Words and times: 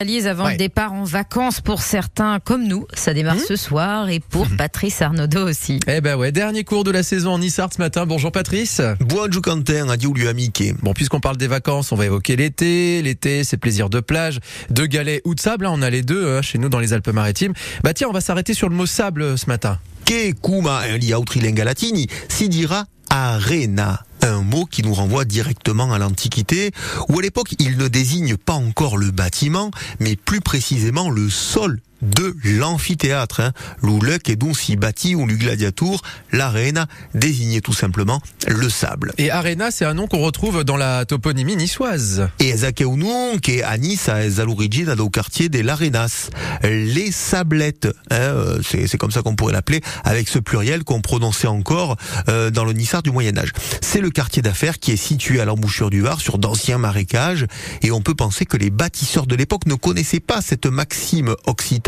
avant 0.00 0.44
Ouais. 0.44 0.52
le 0.52 0.58
départ 0.58 0.92
en 0.92 1.02
vacances 1.02 1.60
pour 1.60 1.82
certains 1.82 2.38
comme 2.38 2.68
nous. 2.68 2.86
Ça 2.94 3.12
démarre 3.14 3.34
Mmh. 3.34 3.48
ce 3.48 3.56
soir 3.56 4.08
et 4.08 4.20
pour 4.20 4.46
Patrice 4.56 5.02
Arnaudot 5.02 5.48
aussi. 5.48 5.80
Eh 5.88 6.00
ben 6.00 6.14
ouais, 6.16 6.30
dernier 6.30 6.62
cours 6.62 6.84
de 6.84 6.92
la 6.92 7.02
saison 7.02 7.32
en 7.32 7.38
Nissart 7.40 7.70
ce 7.72 7.78
matin. 7.82 8.06
Bonjour 8.06 8.30
Patrice. 8.30 8.80
Buongiorno 9.00 9.40
Quentin, 9.40 9.88
adieu 9.88 10.10
lui 10.14 10.28
amiche. 10.28 10.72
Bon, 10.82 10.94
puisqu'on 10.94 11.18
parle 11.18 11.36
des 11.36 11.48
vacances, 11.48 11.90
on 11.90 11.96
va 11.96 12.06
évoquer 12.06 12.36
l'été. 12.36 13.02
L'été, 13.02 13.42
c'est 13.42 13.56
plaisir 13.56 13.90
de 13.90 13.98
plage, 13.98 14.38
de 14.70 14.86
galets 14.86 15.20
ou 15.24 15.34
de 15.34 15.40
sable. 15.40 15.66
hein. 15.66 15.72
On 15.74 15.82
a 15.82 15.90
les 15.90 16.02
deux 16.02 16.24
euh, 16.24 16.42
chez 16.42 16.58
nous 16.58 16.68
dans 16.68 16.78
les 16.78 16.92
Alpes-Maritimes. 16.92 17.54
Bah 17.82 17.92
tiens, 17.92 18.06
on 18.08 18.12
va 18.12 18.20
s'arrêter 18.20 18.54
sur 18.54 18.68
le 18.68 18.76
mot 18.76 18.86
sable 18.86 19.22
euh, 19.22 19.36
ce 19.36 19.46
matin. 19.46 19.80
Che 20.06 20.32
kuma 20.40 20.78
altri 20.78 21.40
lingue 21.40 21.58
latini 21.64 22.06
si 22.28 22.48
dira 22.48 22.86
arena. 23.10 24.04
Un 24.22 24.42
mot 24.42 24.64
qui 24.64 24.82
nous 24.82 24.94
renvoie 24.94 25.24
directement 25.24 25.92
à 25.92 25.98
l'Antiquité, 25.98 26.72
où 27.08 27.18
à 27.18 27.22
l'époque 27.22 27.54
il 27.58 27.76
ne 27.76 27.88
désigne 27.88 28.36
pas 28.36 28.54
encore 28.54 28.96
le 28.96 29.10
bâtiment, 29.10 29.70
mais 30.00 30.16
plus 30.16 30.40
précisément 30.40 31.10
le 31.10 31.30
sol 31.30 31.80
de 32.02 32.34
l'amphithéâtre. 32.44 33.40
Hein. 33.40 33.52
L'oulec 33.82 34.28
est 34.28 34.36
donc 34.36 34.56
si 34.56 34.76
bâti 34.76 35.14
ou 35.14 35.26
le 35.26 35.34
gladiator, 35.34 36.02
l'arena 36.32 36.86
désignait 37.14 37.60
tout 37.60 37.72
simplement 37.72 38.20
le 38.46 38.68
sable. 38.68 39.12
Et 39.18 39.30
Arena, 39.30 39.70
c'est 39.70 39.84
un 39.84 39.94
nom 39.94 40.06
qu'on 40.06 40.20
retrouve 40.20 40.64
dans 40.64 40.76
la 40.76 41.04
toponymie 41.04 41.56
niçoise. 41.56 42.28
E 42.40 42.72
che 42.72 42.84
un 42.84 42.96
nom 42.96 43.38
che 43.40 43.62
a 43.62 43.74
Nice 43.76 44.10
è 44.10 44.40
all'origine 44.40 44.94
au 44.98 45.10
quartier 45.10 45.48
des 45.48 45.62
Larenas, 45.62 46.30
les 46.62 47.10
sablettes. 47.10 47.88
hein, 48.10 48.16
euh, 48.16 48.60
c'est 48.62 48.86
c'est 48.86 48.98
comme 48.98 49.10
ça 49.10 49.22
qu'on 49.22 49.34
pourrait 49.34 49.52
l'appeler, 49.52 49.80
avec 50.04 50.28
ce 50.28 50.38
pluriel 50.38 50.84
qu'on 50.84 51.00
prononçait 51.00 51.46
encore 51.46 51.96
euh, 52.28 52.50
dans 52.50 52.64
le 52.64 52.72
Nissart 52.72 53.02
du 53.02 53.10
Moyen 53.10 53.36
Âge. 53.36 53.52
C'est 53.80 54.00
le 54.00 54.10
quartier 54.10 54.42
d'affaires 54.42 54.78
qui 54.78 54.92
est 54.92 54.96
situé 54.96 55.40
à 55.40 55.44
l'embouchure 55.44 55.90
du 55.90 56.00
Var, 56.00 56.20
sur 56.20 56.38
d'anciens 56.38 56.78
marécages, 56.78 57.46
et 57.82 57.90
on 57.90 58.00
peut 58.00 58.14
penser 58.14 58.44
que 58.44 58.56
les 58.56 58.70
bâtisseurs 58.70 59.26
de 59.26 59.34
l'époque 59.34 59.66
ne 59.66 59.74
connaissaient 59.74 60.20
pas 60.20 60.40
cette 60.40 60.66
maxime 60.66 61.34
occitane. 61.46 61.87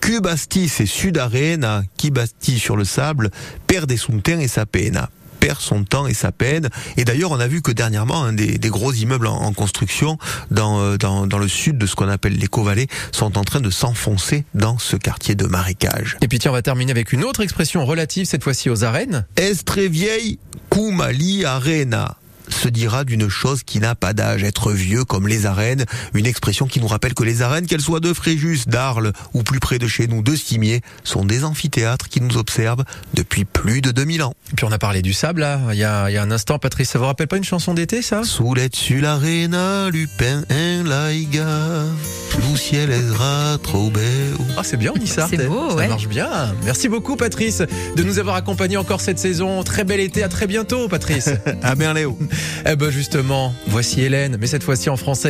Qui 0.00 0.20
bastis 0.20 0.80
et 0.80 0.86
sudarena, 0.86 1.82
qui 1.96 2.12
sur 2.58 2.76
le 2.76 2.84
sable, 2.84 3.30
perde 3.66 3.96
son 3.96 4.20
temps 4.20 4.38
et 4.38 4.48
sa 4.48 4.66
peine 4.66 5.06
perd 5.42 5.58
son 5.58 5.82
temps 5.82 6.06
et 6.06 6.14
sa 6.14 6.30
peine. 6.30 6.68
Et 6.96 7.04
d'ailleurs, 7.04 7.32
on 7.32 7.40
a 7.40 7.48
vu 7.48 7.62
que 7.62 7.72
dernièrement, 7.72 8.22
hein, 8.22 8.32
des, 8.32 8.58
des 8.58 8.68
gros 8.68 8.92
immeubles 8.92 9.26
en, 9.26 9.42
en 9.42 9.52
construction 9.52 10.16
dans, 10.52 10.80
euh, 10.80 10.96
dans, 10.96 11.26
dans 11.26 11.38
le 11.38 11.48
sud 11.48 11.78
de 11.78 11.86
ce 11.86 11.96
qu'on 11.96 12.08
appelle 12.08 12.36
l'éco-vallée 12.36 12.86
sont 13.10 13.36
en 13.36 13.42
train 13.42 13.60
de 13.60 13.70
s'enfoncer 13.70 14.44
dans 14.54 14.78
ce 14.78 14.94
quartier 14.94 15.34
de 15.34 15.46
marécage. 15.46 16.16
Et 16.20 16.28
puis 16.28 16.38
tiens, 16.38 16.52
on 16.52 16.54
va 16.54 16.62
terminer 16.62 16.92
avec 16.92 17.12
une 17.12 17.24
autre 17.24 17.40
expression 17.40 17.84
relative, 17.84 18.26
cette 18.26 18.44
fois-ci 18.44 18.70
aux 18.70 18.84
arènes. 18.84 19.26
Est 19.34 19.64
très 19.64 19.88
vieille, 19.88 20.38
Kumali 20.70 21.44
Arena? 21.44 22.16
Se 22.62 22.68
dira 22.68 23.02
d'une 23.02 23.28
chose 23.28 23.64
qui 23.64 23.80
n'a 23.80 23.96
pas 23.96 24.12
d'âge, 24.12 24.44
être 24.44 24.70
vieux 24.70 25.04
comme 25.04 25.26
les 25.26 25.46
arènes, 25.46 25.84
une 26.14 26.26
expression 26.26 26.68
qui 26.68 26.80
nous 26.80 26.86
rappelle 26.86 27.12
que 27.12 27.24
les 27.24 27.42
arènes, 27.42 27.66
qu'elles 27.66 27.80
soient 27.80 27.98
de 27.98 28.12
Fréjus, 28.12 28.68
d'Arles 28.68 29.12
ou 29.34 29.42
plus 29.42 29.58
près 29.58 29.80
de 29.80 29.88
chez 29.88 30.06
nous, 30.06 30.22
de 30.22 30.36
Cimier, 30.36 30.80
sont 31.02 31.24
des 31.24 31.42
amphithéâtres 31.42 32.08
qui 32.08 32.20
nous 32.20 32.36
observent 32.36 32.84
depuis 33.14 33.44
plus 33.44 33.80
de 33.80 33.90
2000 33.90 34.22
ans. 34.22 34.34
Et 34.52 34.54
puis 34.54 34.64
on 34.64 34.70
a 34.70 34.78
parlé 34.78 35.02
du 35.02 35.12
sable 35.12 35.40
là, 35.40 35.60
il 35.72 35.78
y 35.78 35.84
a, 35.84 36.08
il 36.08 36.14
y 36.14 36.16
a 36.18 36.22
un 36.22 36.30
instant. 36.30 36.60
Patrice, 36.60 36.90
ça 36.90 37.00
vous 37.00 37.06
rappelle 37.06 37.26
pas 37.26 37.36
une 37.36 37.42
chanson 37.42 37.74
d'été 37.74 38.00
ça? 38.00 38.22
Sur 38.22 38.54
l'arena, 38.54 39.90
Lupin, 39.90 40.44
un 40.48 40.84
laiga, 40.84 41.84
ciel 42.56 42.90
est 42.90 43.58
trop 43.62 43.90
beau. 43.90 44.00
Ah 44.56 44.62
c'est 44.64 44.76
bien. 44.76 44.92
C'est 45.04 45.34
eh. 45.34 45.46
beau, 45.46 45.70
ça 45.70 45.76
ouais. 45.76 45.88
marche 45.88 46.08
bien. 46.08 46.54
Merci 46.64 46.88
beaucoup 46.88 47.16
Patrice 47.16 47.62
de 47.96 48.02
nous 48.02 48.18
avoir 48.18 48.36
accompagnés 48.36 48.76
encore 48.76 49.00
cette 49.00 49.18
saison. 49.18 49.62
Très 49.62 49.84
bel 49.84 50.00
été, 50.00 50.22
à 50.22 50.28
très 50.28 50.46
bientôt 50.46 50.88
Patrice. 50.88 51.30
À 51.62 51.74
bien 51.74 51.94
Léo. 51.94 52.18
eh 52.66 52.76
ben 52.76 52.90
justement, 52.90 53.54
voici 53.68 54.02
Hélène, 54.02 54.36
mais 54.40 54.46
cette 54.46 54.62
fois-ci 54.62 54.90
en 54.90 54.96
français. 54.96 55.12